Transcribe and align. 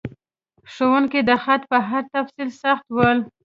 ښوونکي 0.73 1.19
د 1.29 1.31
خط 1.43 1.61
په 1.71 1.77
هر 1.89 2.03
تفصیل 2.13 2.49
سخت 2.63 2.85
ول. 2.95 3.19